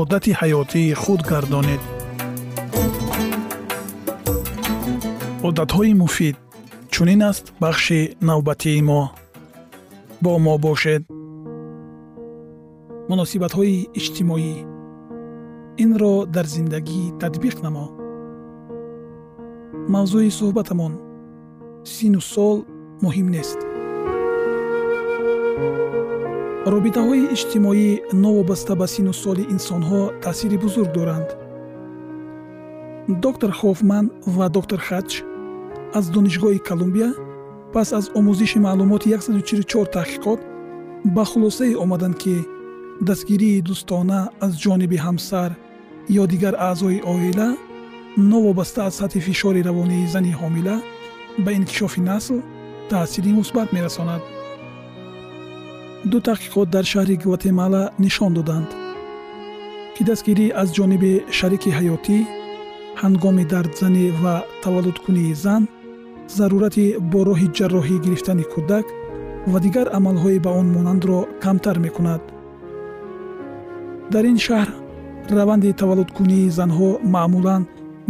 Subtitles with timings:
[0.00, 1.82] одати ҳаётии худ гардонед
[5.48, 6.36] одатҳои муфид
[6.92, 9.02] чунин аст бахши навбатии мо?
[10.22, 11.02] Бо мо бошед.
[13.10, 14.54] Муносибатҳои иҷтимоӣ
[15.84, 17.86] инро дар зиндагӣ татбиқ намо.
[19.92, 20.92] Мавзӯи суҳбатамон
[21.92, 22.56] сину сол
[23.04, 23.58] муҳим нест
[26.70, 27.88] робитаҳои иҷтимоӣ
[28.24, 31.28] новобаста ба сину соли инсонҳо таъсири бузург доранд.
[33.24, 34.06] Доктор хофман
[34.36, 35.12] ва доктор хадж
[35.98, 37.10] аз донишгоҳи колумбия
[37.74, 40.40] пас аз омӯзиши маълумоти 144 таҳқиқот
[41.14, 42.36] ба хулосае омаданд ки
[43.08, 45.50] дастгирии дӯстона аз ҷониби ҳамсар
[46.20, 47.48] ё дигар аъзои оила
[48.32, 50.76] новобаста аз сатҳи фишори равонии зани ҳомила
[51.44, 52.36] ба инкишофи насл
[52.90, 54.22] таъсири мусбат мерасонад
[56.10, 58.70] ду таҳқиқот дар шаҳри гватемала нишон доданд.
[59.94, 62.18] Ки дастгирӣ аз ҷониби шарики ҳаётӣ
[63.02, 65.62] ҳангоми дардзанӣ ва таваллудкунии зан
[66.36, 68.86] зарурати бо роҳи ҷарроҳӣ гирифтани кӯдак
[69.52, 72.22] ва дигар амалҳои ба он монандро камтар мекунад.
[74.12, 74.68] Дар ин шаҳр
[75.38, 77.62] раванди таваллудкунии занҳо маъмулан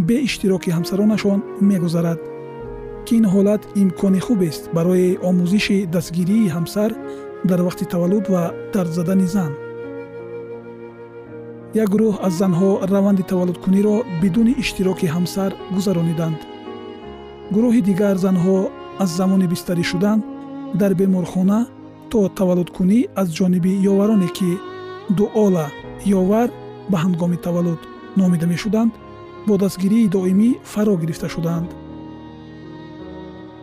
[0.09, 1.39] бе иштироки ҳамсаронашон
[1.71, 2.21] мегузарад
[3.07, 6.91] ки ин ҳолат имкони хубест барои омӯзиши дастгирии ҳамсар
[7.45, 8.43] дар вақти таваллуд ва
[8.73, 9.53] дардзадани зан.
[11.83, 16.41] Як гурӯҳ аз занҳо раванди таваллудкуниро бидуни иштироки ҳамсар гузарониданд.
[17.55, 18.59] Гурӯҳи дигар занҳо
[19.03, 20.19] аз замони бистарӣ шудан
[20.81, 21.61] дар беморхона
[22.11, 24.51] то таваллудкунӣ аз ҷониби ёвароне ки
[25.19, 25.67] дуола
[26.21, 26.49] ёвар
[26.91, 27.81] ба ҳангоми таваллуд
[28.21, 28.93] номида мешуданд
[29.47, 31.69] бо дастгирии доимӣ фаро гирифта шуданд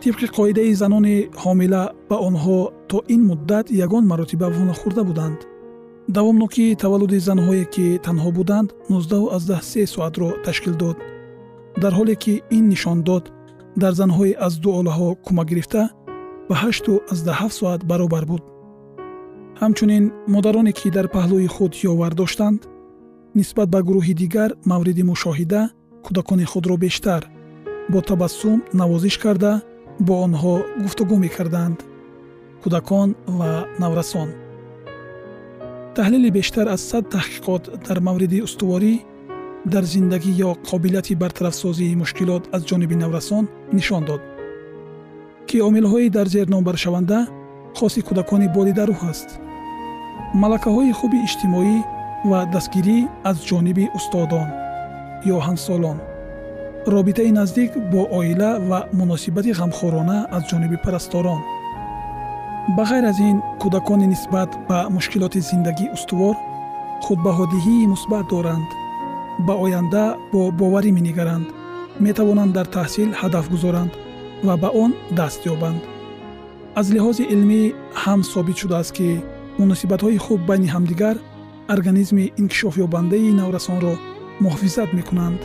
[0.04, 2.58] тибқи қоидаи занони ҳомила ба онҳо
[2.90, 5.40] то ин муддат ягон маротиба вонахӯрда буданд.
[6.16, 10.96] Давомнокии таваллуди занҳое ки танҳо буданд 19 соатро ташкил дод.
[11.82, 13.24] Дар ҳоле ки ин нишон дод
[13.82, 15.82] дар занҳои аз дуолаҳо кӯмак гирифта
[16.48, 18.42] ба 87 соат баробар буд.
[19.60, 20.04] Ҳамчунин
[20.34, 22.60] модароне ки дар паҳлӯи худ ёвар доштанд
[23.38, 25.62] нисбат ба гурӯҳи дигар мавриди мушоҳида
[26.04, 27.22] кӯдакони худро бештар
[27.92, 29.52] бо табассум навозиш карда
[30.06, 31.78] бо онҳо гуфтугӯ мекарданд
[32.62, 33.08] кӯдакон
[33.38, 33.52] ва
[33.82, 34.28] наврасон.
[35.96, 38.94] Таҳлили бештар аз сад таҳқиқот дар мавриди устуворӣ
[39.72, 43.44] дар зиндагӣ ё қобилияти бартарафсозии мушкилот аз ҷониби наврасон
[43.76, 44.22] нишон дод
[45.48, 47.18] ки омилҳои дар зер номбаршаванда
[47.78, 49.28] хоси кӯдакони болидарӯ ҳаст
[50.42, 51.76] малакаҳои хуби иҷтимоӣ
[52.30, 52.98] ва дастгирӣ
[53.30, 54.48] аз ҷониби устодон
[55.34, 55.98] ё ҳамсолон
[56.86, 61.42] робитаи наздик бо оила ва муносибати ғамхорона аз ҷониби парасторон.
[62.76, 66.36] Ба ғайр аз ин кӯдакони нисбат ба мушкилоти зиндагӣ устувор
[67.04, 68.68] худбаҳодиҳии мусбат доранд.
[69.46, 71.46] Ба оянда бо боварӣ менигаранд
[72.00, 73.92] метавонанд дар таҳсил ҳадаф гузоранд
[74.46, 75.82] ва ба он даст ёбанд.
[76.74, 77.62] Аз лиҳози илмӣ
[78.02, 79.08] ҳам собит шудааст ки
[79.60, 81.16] муносибатҳои хуб байни ҳамдигар
[81.74, 83.94] организми инкишофёбандаи наврасонро
[84.44, 85.40] муҳофизат мекунанд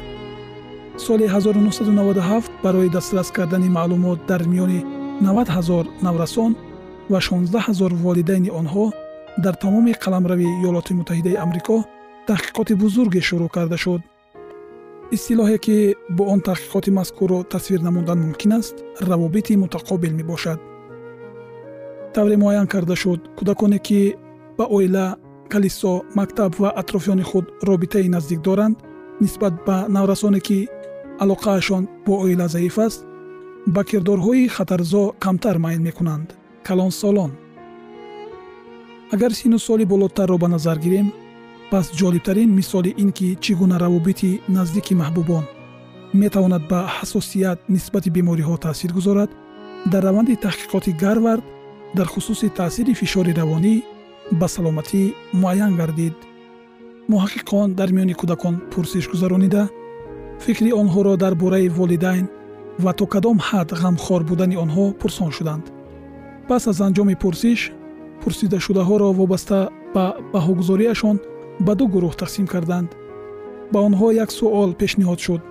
[0.98, 4.80] соли 1997 барои дастрас кардани маълумот дар миёни
[5.22, 6.56] 90 ҳазор наврасон
[7.10, 8.86] ва 16 ҳазор волидайни онҳо
[9.44, 11.78] дар тамоми қаламрави ёлоти муттаҳидаи амрико
[12.30, 14.02] таҳқиқоти бузурге шурӯъ карда шуд.
[15.16, 15.78] Истилоҳе ки
[16.18, 18.76] бо он таҳқиқоти мазкурро тасвир намудан мумкин аст
[19.10, 20.60] равобити мутақобил мебошад.
[22.14, 24.00] Тавре муайян карда шуд кӯдаконе ки
[24.58, 25.06] ба оила
[25.52, 28.78] калисо мактаб ва атрофиёни худ робитаи наздик доранд
[29.22, 30.58] нисбат ба наврасоне ки
[31.24, 33.06] алоқаашон бо оила заиф аст
[33.74, 36.28] ба кирдорҳои хатарзо камтар майл мекунанд
[36.68, 37.32] калонсолон
[39.14, 41.08] агар сину соли болотарро ба назар гирем
[41.72, 45.46] пас ҷолибтарин мисоли ин ки чӣ гуна равобити наздики маҳбубон
[46.22, 49.30] метавонад ба ҳасосият нисбати бемориҳо таъсир гузорад
[49.92, 51.44] дар раванди таҳқиқоти гарвард
[51.98, 53.76] дар хусуси таъсири фишори равонӣ
[54.40, 55.02] ба саломатӣ
[55.42, 56.16] муайян гардид.
[57.12, 59.64] Муҳаққиқон дар миёни кӯдакон пурсиш гузаронида
[60.44, 62.26] фикри онҳоро дар бораи волидайн
[62.84, 65.66] ва то кадом ҳад ғамхор будани онҳо пурсон шуданд.
[66.48, 67.60] Пас аз анҷоми пурсиш
[68.22, 69.60] пурсидашудаҳоро вобаста
[69.96, 71.18] ба баҳогузориашон
[71.66, 72.90] ба ду гурӯҳ тақсим карданд.
[73.72, 75.42] Ба онҳо як суол пешниҳод шуд.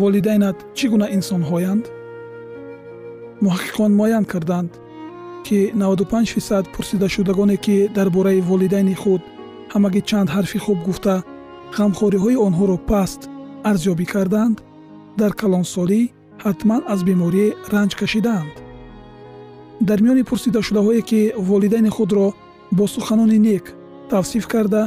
[0.00, 1.84] Волидайнат чӣ гуна инсонҳоянд?
[3.44, 4.70] Муҳаққиқон муайян карданд
[5.46, 9.22] ки 95 фисад пурсидашудагоне ки дар бораи волидайни худ
[9.72, 11.14] ҳамагӣ чанд ҳарфи хуб гуфта
[11.78, 13.20] ғамхориҳои онҳоро паст
[13.70, 14.56] арзёбӣ карданд
[15.20, 16.00] дар калонсолӣ
[16.44, 18.54] ҳатман аз беморӣ ранҷ кашидаанд.
[19.88, 22.26] Дар миёни пурсидашудаҳое ки волидайни худро
[22.76, 23.64] бо суханони нек
[24.10, 24.82] тавсиф карда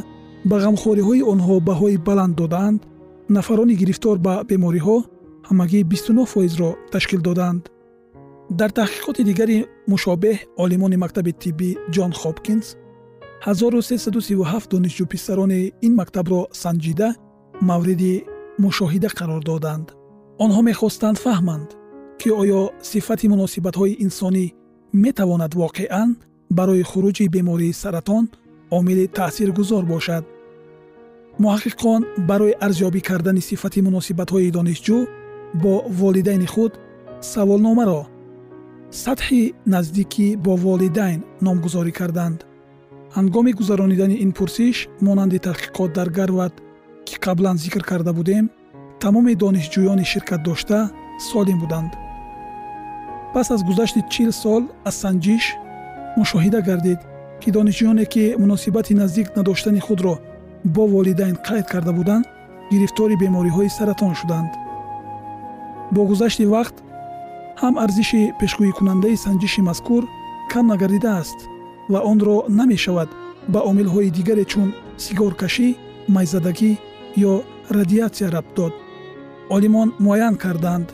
[0.49, 2.79] ба ғамхориҳои онҳо баҳои баланд додаанд
[3.35, 4.97] нафарони гирифтор ба бемориҳо
[5.49, 7.63] ҳамагӣ 29 фоизро ташкил доданд.
[8.59, 9.57] Дар таҳқиқоти дигари
[9.91, 12.67] мушобеҳ олимони мактаби тиббӣ ҷон хопкинс
[13.45, 17.09] 1337 донишҷӯ писарони ин мактабро санҷида
[17.69, 18.13] мавриди
[18.59, 19.87] мушоҳида қарор доданд.
[20.43, 21.69] Онҳо мехостанд фаҳманд
[22.19, 22.61] ки оё
[22.91, 24.45] сифати муносибатҳои инсонӣ
[25.05, 26.09] метавонад воқеан
[26.57, 28.23] барои хуруҷи бемории саратон
[28.77, 30.23] омили таъсиргузор бошад.
[31.43, 34.99] Муҳаққиқон барои арзёбӣ кардани сифати муносибатҳои донишҷӯ
[35.63, 36.73] бо волидайни худ
[37.33, 38.01] саволномаро
[39.03, 39.41] сатҳи
[39.73, 42.39] наздикӣ бо волидайн номгузорӣ карданд.
[43.17, 44.77] Ҳангоми гузаронидани ин пурсиш
[45.07, 46.63] монанди таҳқиқот дар гарвард ки
[47.25, 48.49] қаблан зикр карда будем
[48.99, 50.79] тамоми донишҷӯёни ширкатдошта
[51.29, 51.91] солим буданд.
[53.33, 55.43] Пас аз гузашти чил сол аз санҷиш
[56.19, 56.99] мушоҳида гардид
[57.41, 60.15] ки донишҷӯёне ки муносибати наздик надоштани худро
[60.75, 62.25] бо волидайн қайд карда буданд
[62.71, 64.51] гирифтори бемориҳои саратон шуданд.
[65.93, 66.75] Бо гузашти вақт
[67.61, 70.03] ҳам арзиши пешгӯикунандаи санҷиши мазкур
[70.51, 71.39] кам нагардидааст
[71.91, 73.09] ва онро намешавад
[73.53, 74.69] ба омилҳои дигаре чун
[75.03, 75.67] сигоркашӣ
[76.15, 76.71] майзадагӣ
[77.17, 78.73] ё радиатсия рабт дод.
[79.49, 80.93] Олимон муайян карданд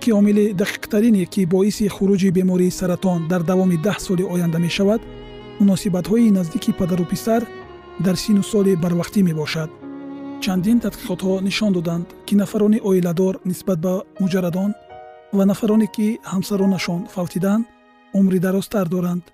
[0.00, 5.00] ки омили дақиқтарине ки боиси хуруҷи бемории саратон дар давоми даҳ соли оянда мешавад
[5.60, 7.42] муносибатҳои наздики падару писар
[8.04, 9.70] дар сину соли барвақтӣ мебошад.
[10.42, 14.70] Чандин тадқиқотҳо нишон доданд ки нафарони оиладор нисбат ба муҷаррадон
[15.36, 17.64] ва нафароне ки ҳамсаронашон фавтиданд
[18.18, 19.24] умри дарозтар доранд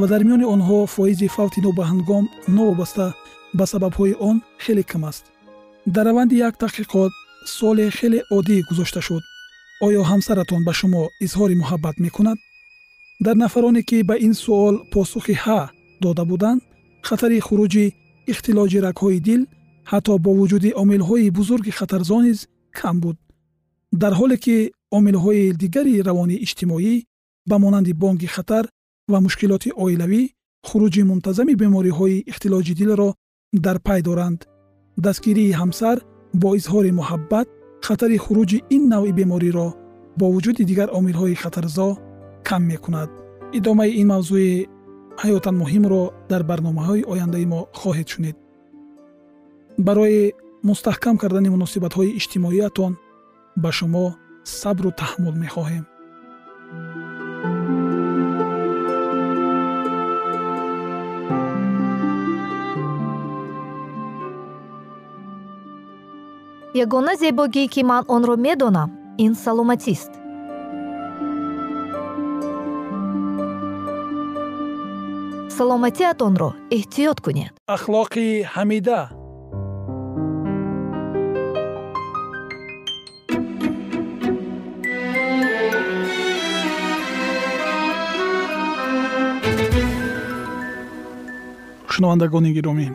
[0.00, 2.24] ва дар миёни онҳо фоизи фавти нобаҳангом
[2.58, 3.06] новобаста
[3.58, 5.24] ба сабабҳои он хеле кам аст.
[5.94, 7.12] Дар раванди як таҳқиқот
[7.56, 9.22] суоле хеле оддӣ гузошта шуд.
[9.86, 12.38] Оё ҳамсаратон ба шумо изҳори муҳаббат мекунад?
[13.24, 15.60] Дар нафароне ки ба ин суол посухи ҳа
[16.02, 16.60] дода буданд
[17.08, 17.86] хатари хуруҷи
[18.32, 19.42] ихтилоҷи рагҳои дил
[19.90, 22.38] ҳатто бо вуҷуди омилҳои бузурги хатарзо низ
[22.78, 23.16] кам буд.
[24.02, 24.56] Дар ҳоле ки
[24.96, 26.94] омилҳои дигари равони иҷтимоӣ
[27.50, 28.64] ба монанди бонки хатар
[29.12, 30.22] ва мушкилоти оилавӣ
[30.68, 33.08] хуруҷи мунтазами бемориҳои ихтилоҷи дилро
[33.52, 34.48] дар пай доранд.
[34.96, 35.98] Дастгирии ҳамсар
[36.34, 37.48] бо изҳори муҳаббат
[37.86, 39.68] хатари хуруҷи ин навъи бемориро
[40.18, 41.88] бо вуҷуди дигар омилҳои хатарзо
[42.48, 43.10] кам мекунад.
[43.58, 44.66] Идомаи ин мавзӯи
[45.22, 48.36] ҳаётан муҳимро дар барномаҳои ояндаи мо хоҳед шунид.
[49.86, 50.32] Барои
[50.68, 52.92] мустаҳкам кардани муносибатҳои иҷтимоиятон
[53.62, 54.06] ба шумо
[54.60, 55.84] сабру таҳаммул мехоҳем
[66.74, 68.90] ягона зебогӣ ки ман онро медонам
[69.24, 70.12] ин саломатист.
[75.56, 77.52] Саломатиатонро эҳтиёт кунед.
[77.76, 79.00] Ахлоқи ҳамида.
[91.92, 92.86] Шунавандагони гиромӣ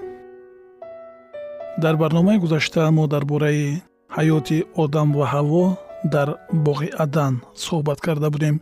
[1.84, 3.82] дар барномаи гузашта мо дар бораи
[4.18, 5.66] ҳаёти одам ва ҳаво
[6.14, 6.30] дар
[6.66, 8.56] боғи адан суҳбат карда будем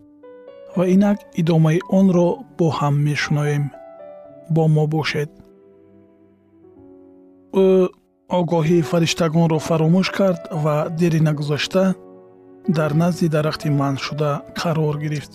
[0.76, 3.64] ва инак идомаи онро бо ҳам мешунавем
[4.56, 5.30] бо мо бошед.
[7.64, 7.68] Ӯ
[8.40, 11.84] огоҳии фариштагонро фаромӯш кард ва дери нагузашта
[12.78, 14.32] дар назди дарахти манъ шуда
[14.62, 15.34] қарор гирифт.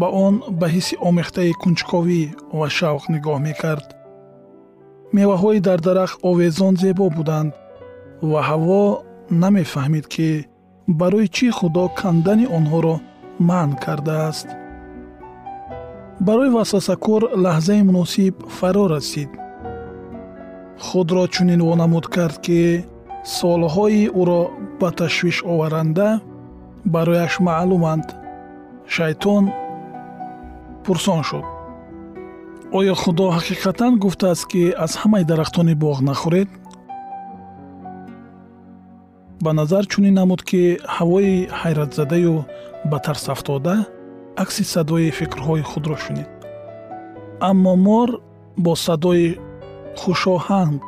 [0.00, 2.22] Ба он ба ҳисси омехтаи кунҷковӣ
[2.58, 3.88] ва шавқ нигоҳ мекард
[5.16, 7.52] меваҳои дар дарахт овезон зебо буданд
[8.30, 8.84] ва ҳаво
[9.42, 10.28] намефаҳмид ки
[11.00, 12.96] барои чӣ худо кандани онҳоро
[13.48, 14.48] манъ кардааст.
[16.26, 19.30] Барои васвасакор лаҳзаи муносиб фаро расид.
[20.86, 22.60] Худро чунин вонамуд кард ки
[23.38, 24.42] солҳои ӯро
[24.80, 26.08] ба ташвиш оваранда
[26.94, 28.06] барояш маълуманд.
[28.94, 29.44] Шайтон
[30.84, 31.46] пурсон шуд
[32.72, 36.48] оё худо ҳақиқатан гуфтааст ки аз ҳамаи дарахтони боғ нахӯред?
[39.44, 40.62] Ба назар чунин намуд ки
[40.96, 42.34] ҳавои ҳайратзадаю
[42.90, 43.74] ба тарсафтода
[44.42, 46.28] акси садои фикрҳои худро шунид.
[47.50, 48.08] Аммо мор
[48.64, 49.38] бо садои
[50.00, 50.80] хушоҳанг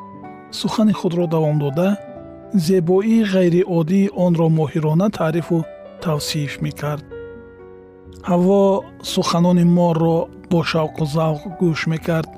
[0.60, 1.88] сухани худро давом дода
[2.66, 5.56] зебоии ғайриоддии онро моҳирона таърифу
[6.04, 7.04] тавсиф мекард.
[8.28, 8.60] Ҳаво
[9.12, 10.18] суханони морро
[10.50, 12.30] бо шавқу завқ гӯш мекард.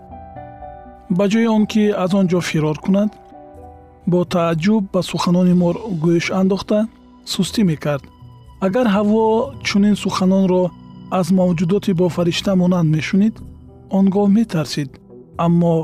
[1.16, 3.10] Ба ҷои он ки аз он ҷо фирор кунад
[4.10, 6.78] бо тааҷҷуб ба суханони мор гӯш андохта
[7.32, 8.04] сустӣ мекард.
[8.66, 9.24] Агар ҳаво
[9.66, 10.62] чунин суханонро
[11.18, 13.34] аз мавҷудоти бофаришта монанд мешунид
[13.96, 14.90] он гоҳ метарсид.
[15.44, 15.74] Аммо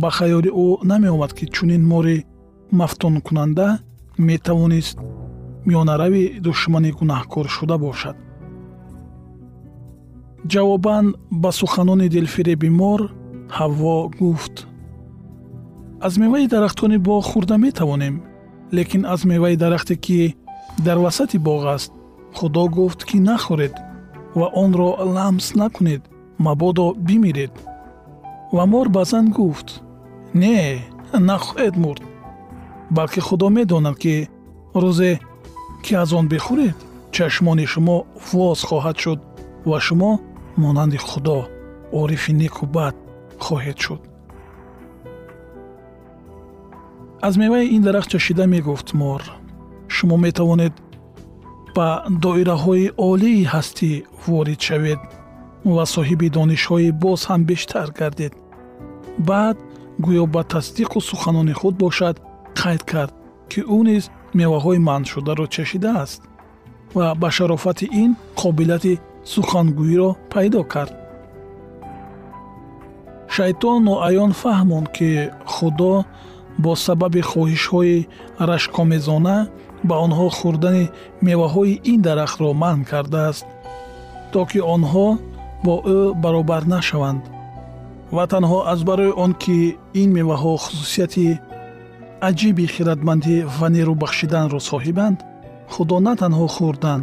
[0.00, 2.18] ба хаёли ӯ намеомад ки чунин мори
[2.80, 3.68] мафтункунанда
[4.28, 4.98] метавонист
[5.68, 8.16] миёнарави душмани гунаҳкор шуда бошад
[10.52, 11.06] ҷавобан
[11.42, 13.00] ба суханони дилфиреби мор
[13.58, 14.54] ҳавво гуфт.
[16.06, 18.14] Аз меваи дарахтони боғ хӯрда метавонем
[18.76, 20.36] лекин аз меваи дарахте ки
[20.86, 21.92] дар васати боғ аст
[22.34, 23.74] худо гуфт ки нахӯред
[24.38, 26.02] ва онро ламс накунед
[26.38, 27.52] мабодо бимиред
[28.52, 29.68] ва мор ба зан гуфт
[30.34, 30.56] не
[31.28, 32.02] нахоҳед мурд
[32.90, 34.28] балки худо медонад ки
[34.82, 35.12] рӯзе
[35.84, 36.76] ки аз он бихӯред
[37.14, 37.96] чашмони шумо
[38.32, 39.20] воз хоҳад шуд
[39.70, 40.12] ва шумо
[40.56, 41.38] монанди худо
[42.00, 42.94] орифи неку бад
[43.44, 44.00] хоҳед шуд.
[47.26, 49.22] Аз меваи ин дарахт чашида мегуфт мор.
[49.94, 50.74] Шумо метавонед
[51.76, 51.88] ба
[52.24, 53.90] доираҳои олии ҳастӣ
[54.26, 55.00] ворид шавед
[55.74, 58.32] ва соҳиби донишҳои боз ҳам бештар гардед.
[59.28, 59.56] Баъд
[60.04, 62.16] гӯё ба тасдиқу суханони худ бошад
[62.60, 63.14] қайд кард
[63.50, 64.04] ки ӯ низ
[64.38, 66.20] меваҳои манъшударо чашидааст
[66.96, 68.94] ва ба шарофати ин қобилияти
[69.32, 70.94] сухангӯиро пайдо кард.
[73.34, 75.10] Шайтон ноаён фаҳмонд ки
[75.54, 75.94] худо
[76.62, 78.06] бо сабаби хоҳишҳои
[78.50, 79.38] рашкомезона
[79.88, 80.84] ба онҳо хӯрдани
[81.26, 83.46] меваҳои ин дарахтро манъ кардааст
[84.32, 85.08] то ки онҳо
[85.64, 87.22] бо ӯ баробар нашаванд.
[88.16, 89.58] Ва танҳо аз барои он ки
[90.00, 91.26] ин меваҳо хусусияти
[92.28, 95.18] аҷиби хиратмандӣ ва нерӯ бахшиданро соҳибанд
[95.72, 97.00] худо на танҳо хӯрдан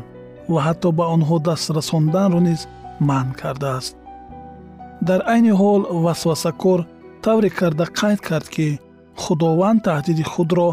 [0.51, 2.61] ва ҳатто ба онҳо даст расонданро низ
[3.07, 3.93] манъ кардааст.
[5.07, 6.79] Дар айни ҳол васвасакор
[7.23, 8.67] тавре карда қайд кард ки
[9.21, 10.69] худованд таҳдиди худро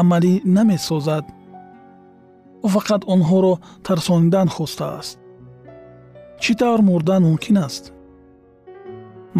[0.00, 1.24] амалӣ намесозад.
[2.66, 3.54] Ӯ фақат онҳоро
[3.86, 5.18] тарсонидан хостааст.
[6.42, 7.84] Чӣ тавр мурдан мумкин аст?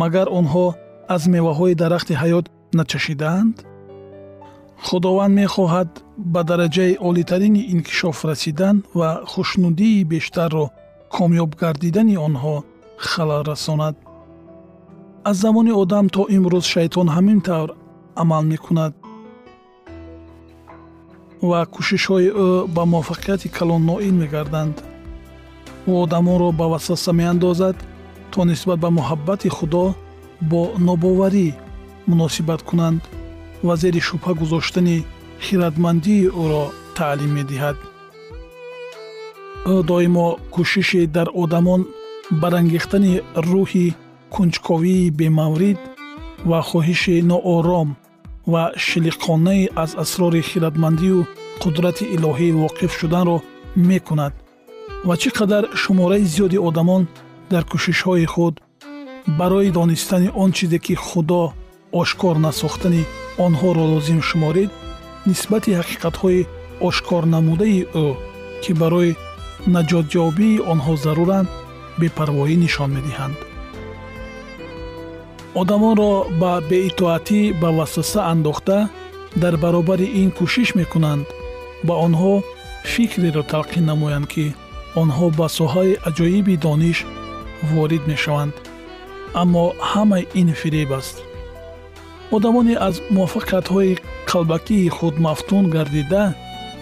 [0.01, 0.67] Магар онҳо
[1.15, 2.47] аз меваҳои дарахти ҳаёт
[2.79, 3.57] начашидаанд
[4.87, 5.91] худованд мехоҳад
[6.33, 10.67] ба дараҷаи олитарини инкишоф расидан ва хушнудии бештарро
[11.17, 12.57] комёб гардидани онҳо
[13.09, 13.95] халал расонад.
[15.29, 17.71] Аз замони одам то имрӯз шайтон ҳамин тавр
[18.23, 18.93] амал мекунад.
[21.49, 24.77] Ва кӯшишҳои ӯ ба муваффақияти калон ноил мегарданд.
[25.89, 27.77] Ӯ одамонро ба васваса меандозад
[28.33, 29.85] то нисбат ба муҳаббати худо
[30.51, 31.49] бо нобоварӣ
[32.09, 33.03] муносибат кунанд
[33.67, 34.97] ва зери шубҳа гузоштани
[35.45, 36.65] хиратмандии ӯро
[36.97, 37.77] таълим медиҳад.
[39.75, 41.81] Ӯ доимо кӯшиши дар одамон
[42.43, 43.15] барангехтани
[43.51, 43.87] рӯҳи
[44.35, 45.81] кунҷковии бемаврид
[46.51, 47.89] ва хоҳиши ноором
[48.53, 51.21] ва шилиқонае аз асрори хиратмандию
[51.63, 53.37] қудрати илоҳӣ воқиф шуданро
[53.91, 54.35] мекунад.
[55.07, 57.03] Ва чӣ қадар шумораи зиёди одамон
[57.53, 58.55] дар кӯшишҳои худ
[59.39, 61.43] барои донистани он чизе ки худо
[62.01, 63.03] ошкор насохтани
[63.47, 64.71] онҳоро лозим шуморид
[65.27, 66.47] нисбати ҳақиқатҳои
[66.89, 68.07] ошкорнамудаи ӯ
[68.63, 69.17] ки барои
[69.75, 71.49] наҷотёбии онҳо заруранд
[72.01, 73.37] бепарвоӣ нишон медиҳанд.
[75.61, 78.79] Одамонро ба беитоатӣ ба васваса андохта
[79.43, 81.27] дар баробари ин кӯшиш мекунанд.
[81.87, 82.33] Ба онҳо
[82.93, 84.47] фикреро талқин намоянд ки
[85.03, 86.99] онҳо ба соҳаи аҷоиби дониш
[87.71, 88.55] ворид мешаванд.
[89.43, 91.17] Аммо ҳама ин фиреб аст
[92.37, 93.99] одамоне аз муваффақиятҳои
[94.31, 96.25] қалбакии худ мафтун гардида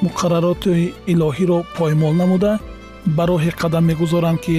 [0.04, 2.52] муқаррароти илоҳиро поймол намуда
[3.16, 4.58] ба роҳе қадам мегузоранд ки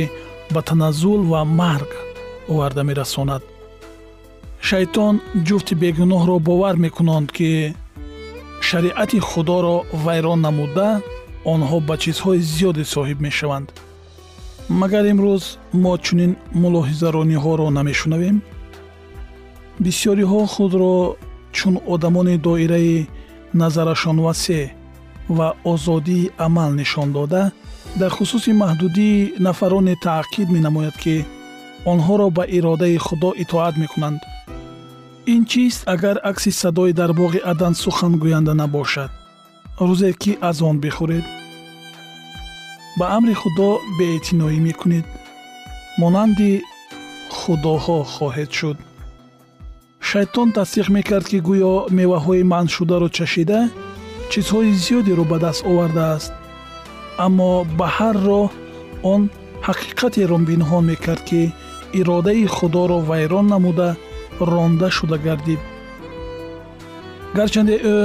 [0.53, 1.91] ба таназзул ва марг
[2.51, 3.43] оварда мерасонад.
[4.67, 5.15] Шайтон
[5.47, 7.51] ҷуфти бегуноҳро бовар мекунанд ки
[8.67, 10.89] шариати худоро вайрон намуда
[11.53, 13.67] онҳо ба чизҳои зиёде соҳиб мешаванд.
[14.81, 15.43] Магар имрӯз
[15.83, 16.31] мо чунин
[16.61, 18.37] мулоҳизарониҳоро намешунавем
[19.83, 20.95] бисьёриҳо худро
[21.57, 23.07] чун одамони доираи
[23.61, 24.65] назарашон васеъ
[25.37, 27.43] ва озодии амал нишон дода
[27.99, 31.15] дар хусуси маҳдудии нафароне таъқид менамояд ки
[31.91, 34.21] онҳоро ба иродаи худо итоат мекунанд.
[35.33, 39.11] ин чист агар акси садои дар боғи адан сухан гӯянда набошад.
[39.87, 41.25] Рӯзе ки аз он бихӯред.
[42.99, 45.05] Ба амри худо беэътиноӣ мекунед.
[46.01, 46.51] Монанди
[47.37, 48.77] худоҳо хоҳед шуд
[50.09, 53.59] шайтон тасдиқ мекард ки гӯё меваҳои манъшударо чашида
[54.31, 56.31] чизҳои зиёдеро ба даст овардааст.
[57.25, 58.47] Аммо ба ҳар роҳ
[59.13, 59.21] он
[59.67, 61.41] ҳақиқатеро пинҳон мекард ки
[61.99, 63.89] иродаи худоро вайрон намуда
[64.51, 65.61] ронда шуда гардид.
[67.37, 67.97] Гарчанде ӯ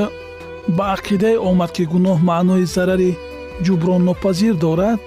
[0.76, 3.12] ба ақидае омад ки гуноҳ маънои зарари
[3.64, 5.00] ҷуброннопазир дорад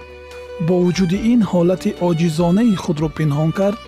[0.68, 3.80] бо вуҷуди ин ҳолати оҷизонаи худро пинҳон кард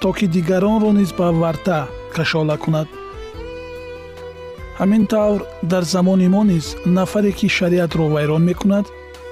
[0.00, 1.78] то ки дигаронро низ ба варта
[2.16, 2.88] кашола кунад.
[4.80, 5.40] Ҳамин тавр
[5.72, 8.86] дар замони мо низ нафаре ки шариатро вайрон мекунад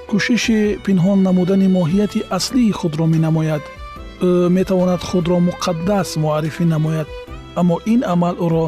[0.08, 3.62] кӯшиши пинҳон намудани моҳияти аслии худро менамояд.
[4.28, 7.08] Ӯ метавонад худро муқаддас муаррифӣ намояд.
[7.60, 8.66] Аммо ин амал ӯро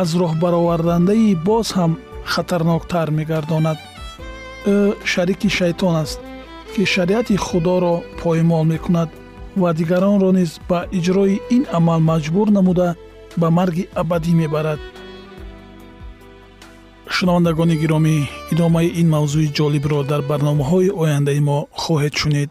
[0.00, 1.92] аз роҳбаровардандаи боз ҳам
[2.32, 3.78] хатарноктар мегардонад.
[4.74, 4.76] Ӯ
[5.12, 6.20] шарики шайтон аст
[6.72, 9.08] ки шариати худоро поймол мекунад
[9.56, 12.88] ва дигаронро низ ба иҷрои ин амал маҷбур намуда
[13.40, 14.80] ба марги абадӣ мебарад.
[17.14, 18.16] Шунавандагони гиромӣ
[18.52, 22.50] идомаи ин мавзӯи ҷолибро дар барномаҳои ояндаи мо хоҳед шунид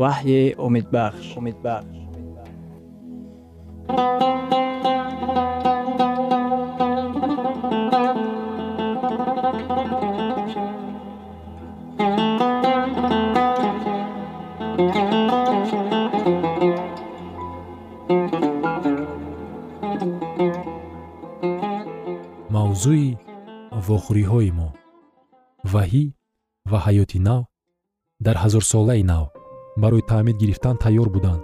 [0.00, 1.96] ваҳйи умедбахш умедбахш
[22.54, 23.08] мавзӯи
[23.86, 24.68] вохӯриҳои мо.
[25.72, 26.04] Ваҳӣ
[26.70, 27.42] ва ҳаёти нав
[28.24, 29.35] дар ҳазорсолаи нав
[29.82, 31.42] барои таъмид гирифтан тайёр буданд.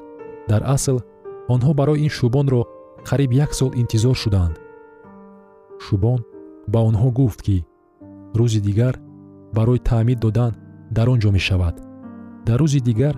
[0.50, 0.96] Дар асл
[1.54, 2.62] онҳо барои ин шӯбонро
[3.08, 4.54] қариб як сол интизор шуданд.
[5.84, 6.20] Шӯбон
[6.72, 7.56] ба онҳо гуфт ки
[8.38, 8.94] рӯзи дигар
[9.56, 10.52] барои таъмид додан
[10.96, 11.74] дар он ҷо мешавад.
[12.46, 13.14] Дар рӯзи дигар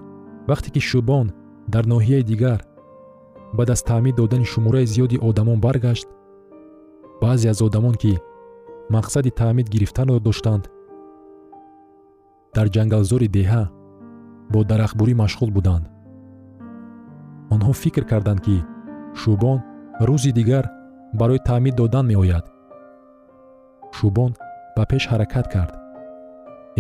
[0.49, 1.27] вақте ки шӯбон
[1.73, 2.61] дар ноҳияи дигар
[3.57, 6.09] баъд аз таъмид додани шумораи зиёди одамон баргашт
[7.23, 8.19] баъзе аз одамон ки
[8.95, 10.65] мақсади таъмид гирифтанро доштанд
[12.55, 13.63] дар ҷангалзори деҳа
[14.53, 15.85] бо дарахтбурӣ машғул буданд.
[17.55, 18.57] Онҳо фикр карданд ки
[19.21, 19.59] шӯбон
[20.09, 20.65] рӯзи дигар
[21.19, 22.45] барои таъмид додан меояд.
[23.97, 24.33] Шӯбон
[24.77, 25.75] ба пеш ҳаракат кард.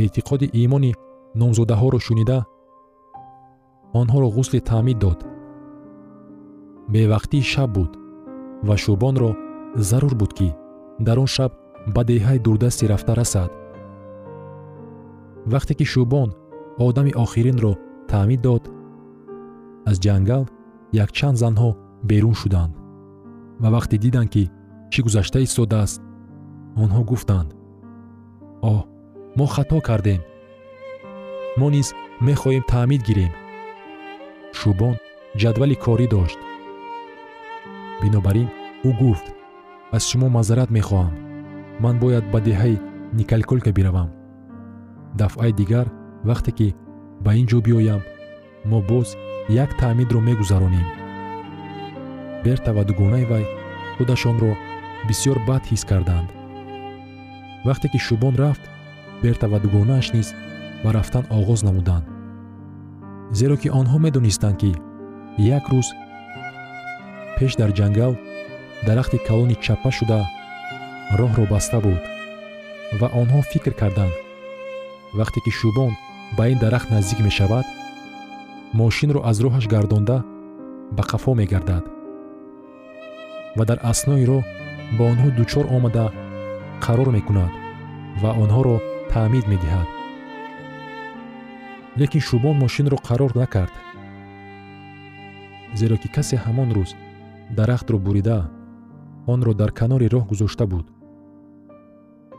[0.02, 0.92] Эътиқоди имони
[1.40, 2.38] номзодаҳоро шунида
[4.00, 5.18] онҳоро ғусли таъмид дод.
[6.92, 7.92] Бевақтии шаб буд
[8.66, 9.30] ва шӯбонро
[9.88, 10.48] зарур буд ки
[11.06, 11.52] дар он шаб
[11.94, 13.50] ба деҳаи дурдастӣ рафта расад.
[15.52, 16.28] Вақте ки шӯбон
[16.78, 17.72] одами охиринро
[18.08, 18.68] таъмид дод.
[19.86, 20.44] Аз ҷангал
[20.92, 21.70] якчанд занҳо
[22.10, 22.72] берун шуданд
[23.62, 24.44] ва вақте диданд ки
[24.92, 26.00] чӣ гузашта истодааст
[26.82, 27.48] онҳо гуфтанд
[28.72, 28.80] оҳ
[29.38, 30.20] мо хато кардем
[31.58, 31.88] мо низ
[32.26, 33.32] мехоҳем таъмид гирем
[34.58, 34.94] шӯбон
[35.40, 36.40] ҷадвали корӣ дошт.
[38.00, 38.48] Бинобар ин
[38.88, 39.26] ӯ гуфт
[39.96, 41.14] аз шумо мазарат мехоҳам
[41.82, 42.82] ман бояд ба деҳаи
[43.18, 44.08] никалколка биравам
[45.20, 45.86] дафъаи дигар
[46.28, 46.68] вақте ки
[47.24, 48.02] ба ин ҷо биёям
[48.70, 49.08] мо боз
[49.48, 50.86] як таъмидро мегузаронем.
[52.44, 53.44] Берта ва дугонаи вай
[53.96, 54.52] худашонро
[55.08, 56.28] бисьёр бад ҳис карданд.
[57.66, 58.64] Вақте ки шӯбон рафт
[59.22, 60.28] берта ва дугонааш низ
[60.82, 62.04] ба рафтан оғоз намуданд.
[63.38, 64.70] Зеро ки онҳо медонистанд ки
[65.56, 65.88] як рӯз
[67.36, 68.12] пеш дар ҷангал
[68.86, 70.20] дарахти калони чаппа шуда
[71.18, 72.02] роҳро баста буд
[73.00, 74.14] ва онҳо фикр карданд.
[75.18, 75.92] Вақте ки шӯбон
[76.36, 77.66] ба ин дарахт наздик мешавад
[78.80, 80.16] мошинро аз роҳаш гардонда
[80.96, 81.84] ба қафо мегардад.
[83.56, 84.44] Ва дар аснои роҳ
[84.96, 86.06] ба онҳо дучор омада
[86.84, 87.52] қарор мекунад
[88.22, 88.76] ва онҳоро
[89.10, 89.88] таъмид медиҳад.
[92.00, 93.74] Лекин шӯбон мошинро қарор накард
[95.80, 96.90] зеро ки касе ҳамон рӯз
[97.56, 98.38] дарахтро бурида
[99.32, 100.86] онро дар канори роҳ гузошта буд.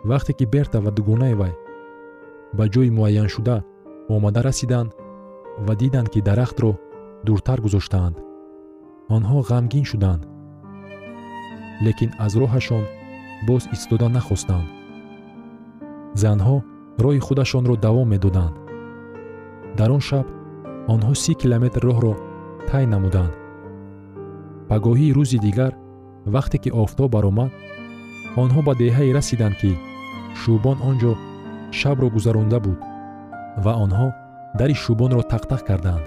[0.09, 1.53] Вақте ки берта ва дугонаи вай
[2.57, 3.57] ба ҷойи муайяншуда
[4.09, 4.91] омада расиданд
[5.65, 6.71] ва диданд ки дарахтро
[7.25, 8.17] дуртар гузоштаанд.
[9.15, 10.21] Онҳо ғамгин шуданд.
[11.85, 12.83] Лекин аз роҳашон
[13.47, 14.67] боз истода нахостанд.
[16.21, 16.55] Занҳо
[17.03, 18.55] роҳи худашонро давом медоданд.
[19.77, 20.25] Дар он шаб
[20.93, 22.13] онҳо си километр роҳро
[22.69, 23.33] тай намуданд.
[24.69, 25.73] Ба гоҳии рӯзи дигар
[26.35, 27.51] вақте ки офтоб баромад
[28.43, 29.71] онҳо ба деҳае расиданд ки
[30.41, 31.13] шӯбон он ҷо
[31.79, 32.79] шабро гузаронда буд
[33.63, 34.07] ва онҳо
[34.59, 36.05] дари шӯбонро тақтақ карданд.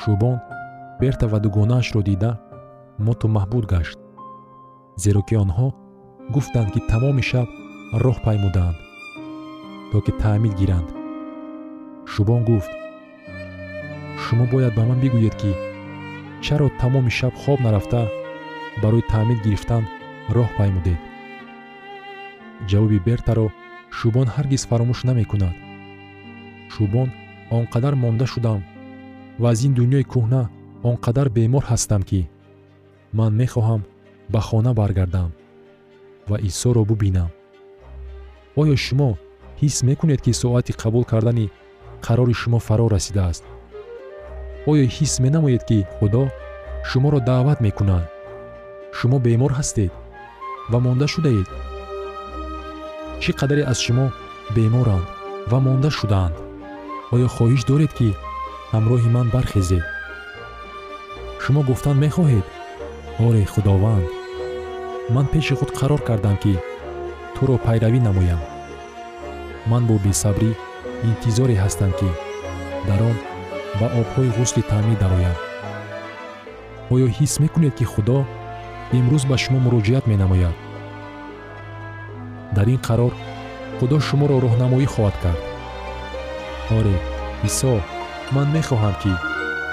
[0.00, 0.36] Шӯбон
[1.00, 2.32] берта ва дугонаашро дида
[3.06, 3.98] моту маҳбуд гашт
[5.02, 5.68] зеро ки онҳо
[6.34, 7.48] гуфтанд ки тамоми шаб
[8.04, 8.76] роҳ паймуданд
[9.90, 10.88] то ки таъмид гиранд.
[12.12, 12.72] Шӯбон гуфт
[14.22, 15.52] шумо бояд ба ман бигӯед ки
[16.44, 18.02] чаро тамоми шаб хоб нарафта
[18.82, 19.84] барои таъмид гирифтан
[20.36, 21.00] роҳ паймудед?
[22.70, 23.46] Ҷавоби бертаро
[23.96, 25.56] шӯбон ҳаргиз фаромӯш намекунад
[26.74, 27.08] шӯбон
[27.56, 28.60] он қадар монда шудам
[29.38, 30.42] ва аз ин дуньёи кӯҳна
[30.88, 32.20] он қадар бемор ҳастам ки
[33.18, 33.82] ман мехоҳам
[34.32, 35.30] ба хона баргардам
[36.28, 37.30] ва исоро бубинам.
[38.60, 39.10] Оё шумо
[39.60, 41.46] ҳис мекунед ки соати қабул кардани
[42.06, 43.44] қарори шумо фаро расидааст.
[44.70, 46.22] Оё ҳис менамоед ки худо
[46.88, 48.06] шуморо даъват мекунад
[48.96, 49.92] шумо бемор ҳастед
[50.70, 51.48] ва монда шудаед.
[53.22, 54.06] Чӣ қадаре аз шумо
[54.54, 55.06] беморанд
[55.50, 56.36] ва монда шудаанд
[57.16, 58.08] оё хоҳиш доред ки
[58.72, 59.84] ҳамроҳи ман бархезед
[61.42, 62.46] шумо гуфтан мехоҳед?
[63.26, 64.06] Оре худованд
[65.14, 66.54] ман пеши худ қарор кардам ки
[67.34, 68.40] туро пайравӣ намоям.
[69.70, 70.50] ман бо бесабрӣ
[71.08, 72.08] интизоре ҳастам ки
[72.88, 73.16] дар он
[73.80, 75.36] ба обҳои ғусли таъмид дароям.
[76.94, 78.18] оё ҳис мекунед ки худо
[78.98, 80.56] имрӯз ба шумо муроҷиат менамояд.
[82.56, 83.12] дар ин қарор
[83.78, 85.40] худо шуморо роҳнамоӣ хоҳад кард
[86.70, 86.96] оре
[87.48, 87.74] исо
[88.34, 89.12] ман мехоҳам ки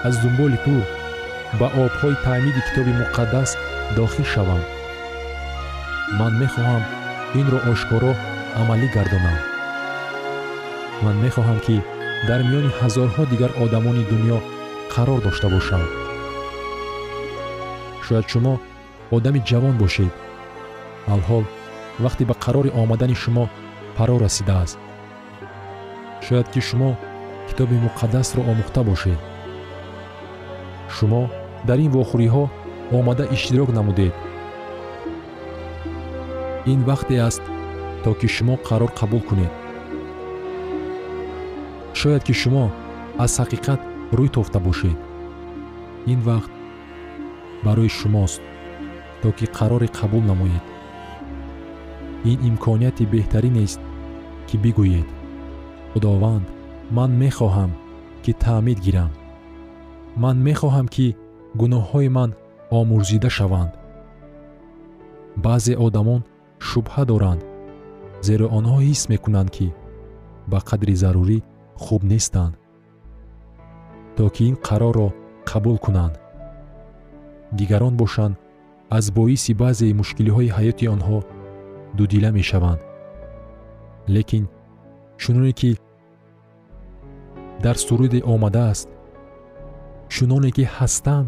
[0.08, 0.76] аз дунболи ту
[1.60, 3.50] ба обҳои таъмиди китоби муқаддас
[3.96, 4.62] дохил шавам.
[6.20, 6.84] Ман мехоҳам
[7.40, 8.12] инро ошкоро
[8.62, 9.38] амалӣ гардонам.
[11.04, 11.76] Ман мехоҳам ки
[12.28, 14.38] дар миёни ҳазорҳо дигар одамони дуньё
[14.94, 15.84] қарор дошта бошам.
[18.06, 18.54] Шояд шумо
[19.16, 20.14] одами ҷавон бошед.
[21.14, 21.44] Алҳол
[22.04, 23.46] вақте ба қарори омадани шумо
[23.96, 24.78] фаро расидааст
[26.26, 26.92] шояд ки шумо
[27.48, 29.20] китоби муқаддасро омӯхта бошед.
[30.96, 31.22] Шумо
[31.68, 32.44] дар ин вохӯриҳо
[32.98, 34.14] омада иштирок намудед.
[36.72, 37.44] Ин вақте аст
[38.04, 39.54] то ки шумо қарор қабул кунед.
[42.00, 42.66] Шояд ки шумо
[43.24, 43.82] аз ҳақиқат
[44.18, 44.98] рӯй тофта бошед.
[46.12, 46.52] Ин вақт
[47.66, 48.42] барои шумост
[49.22, 50.64] то ки қароре қабул намоед.
[52.32, 53.80] Ин имконияти беҳтаринест
[54.48, 55.23] ки бигӯед
[55.94, 56.46] худованд
[56.92, 57.72] ман мехоҳам
[58.24, 59.12] ки таъмид гирам.
[60.24, 61.08] Ман мехоҳам ки
[61.60, 62.30] гуноҳҳои ман
[62.80, 63.72] омӯрзида шаванд.
[65.46, 66.22] Баъзе одамон
[66.68, 67.42] шубҳа доранд
[68.28, 69.68] зеро онҳо ҳис мекунанд ки
[70.52, 71.38] ба қадри зарурӣ
[71.84, 72.54] хуб нестанд
[74.16, 75.08] то ки ин қарорро
[75.50, 76.16] қабул кунанд.
[77.58, 78.36] Дигарон бошанд
[78.98, 81.18] аз боиси баъзе мушкилиҳои ҳаёти онҳо
[81.98, 82.82] дудила мешаванд.
[84.16, 84.46] Лекин
[85.22, 85.70] чуноне ки
[87.62, 88.90] дар суруде омадааст.
[90.10, 91.26] Чуноне ки ҳастам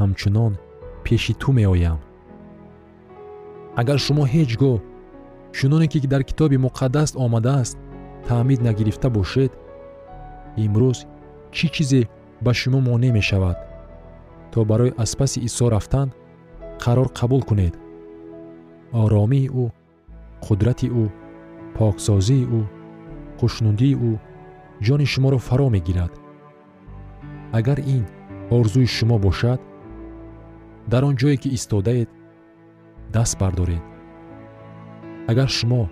[0.00, 0.52] ҳамчунон
[1.04, 1.98] пеши ту меоям.
[3.80, 4.78] Агар шумо ҳеҷ гоҳ
[5.56, 7.76] чуноне ки дар китоби муқаддас омадааст
[8.28, 9.52] таъмид нагирифта бошед
[10.64, 10.98] имрӯз
[11.56, 12.02] чӣ чизе
[12.44, 13.58] ба шумо монеъ мешавад?
[14.52, 16.08] То барои аз паси исо рафтан
[16.82, 17.74] қарор қабул кунед.
[18.92, 19.64] Оромии ӯ
[20.44, 21.04] қудрати ӯ
[21.76, 22.60] поксозии ӯ
[23.38, 24.12] хушнудии ӯ
[24.86, 26.12] ҷони шуморо фаро мегирад.
[27.58, 28.04] Агар ин
[28.56, 29.60] орзуи шумо бошад
[30.90, 32.10] дар он ҷое ки истодаед
[33.14, 33.84] даст бардоред.
[35.30, 35.82] Агар шумо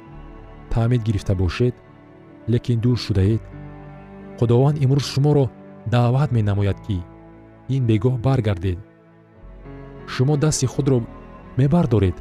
[0.72, 1.74] таъмид гирифта бошед
[2.52, 3.42] лекин дур шудаед
[4.38, 5.44] худованд имрӯз шуморо
[5.94, 6.98] даъват менамояд ки
[7.74, 8.78] ин бегоҳ баргардед.
[10.12, 10.98] Шумо дасти худро
[11.58, 12.16] мебардоред.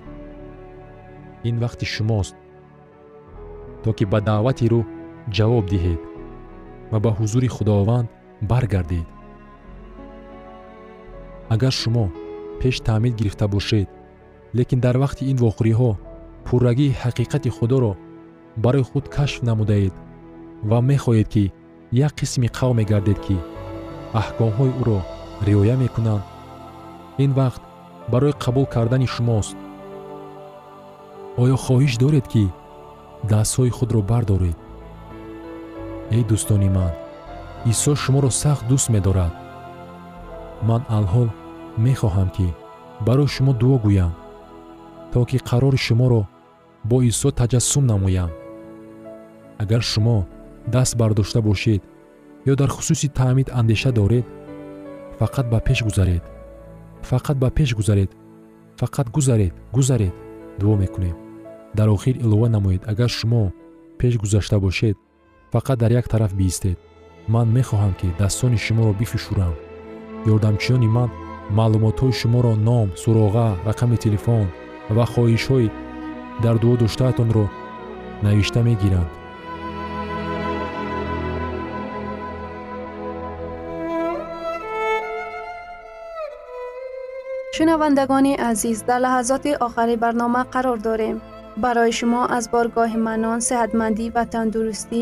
[1.50, 2.36] Ин вақти шумост
[3.84, 4.82] то ки ба даъвати рӯ
[5.36, 6.09] ҷавоб диҳед
[6.92, 8.08] ва ба ҳузури худованд
[8.50, 9.08] баргардед.
[11.54, 12.06] Агар шумо
[12.60, 13.90] пеш таъмид гирифта бошед
[14.58, 15.92] лекин дар вақти ин вохӯриҳо
[16.46, 17.94] пуррагии ҳақиқати худоро
[18.64, 19.96] барои худ кашф намудаед
[20.70, 21.44] ва мехоҳед ки
[22.06, 23.38] як қисми қавме гардед ки
[24.22, 25.00] аҳкомҳои ӯро
[25.48, 26.24] риоя мекунанд
[27.24, 27.62] ин вақт
[28.12, 29.56] барои қабул кардани шумост.
[31.42, 32.44] Оё хоҳиш доред ки
[33.32, 34.58] дастҳои худро бардоред
[36.16, 36.94] эй дӯстони ман
[37.72, 39.34] исо шуморо сахт дӯст медорад.
[40.68, 41.30] Ман алҳол
[41.86, 42.48] мехоҳам ки
[43.06, 44.12] барои шумо дуо гӯям
[45.12, 46.22] то ки қарори шуморо
[46.90, 48.32] бо исо таҷассум намоям.
[49.62, 50.18] Агар шумо
[50.74, 51.82] даст бардошта бошед
[52.52, 54.26] ё дар хусуси таъмид андеша доред
[55.20, 56.24] фақат ба пеш гузаред
[57.10, 58.12] фақат ба пеш гузаред
[58.80, 60.16] фақат гузаред гузаред
[60.60, 61.16] дуо мекунем.
[61.78, 63.52] Дар охир илова намоед агар шумо
[64.00, 64.98] пеш гузашта бошед
[65.54, 66.78] фақат дар як тараф биистед
[67.28, 69.54] ман мехоҳам ки дастони шуморо бифишурам
[70.32, 71.10] ёрдамчиёни ман
[71.58, 74.46] маълумотҳои шуморо ном суроға рақами телефон
[74.96, 75.74] ва хоҳишҳои
[76.44, 77.46] дар дуо доштаатонро
[78.26, 79.10] навишта мегиранд
[87.56, 91.18] шунавандагони азиз дар лаҳазоти охари барнома қарор дорем
[91.64, 95.02] барои шумо аз боргоҳи манон сеҳатмандӣ ва тандурустӣ